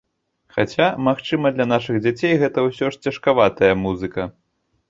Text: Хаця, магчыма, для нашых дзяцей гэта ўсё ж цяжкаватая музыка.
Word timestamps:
Хаця, 0.53 0.87
магчыма, 1.07 1.51
для 1.59 1.67
нашых 1.73 1.95
дзяцей 2.05 2.33
гэта 2.45 2.65
ўсё 2.69 2.85
ж 2.97 3.07
цяжкаватая 3.07 3.73
музыка. 3.87 4.21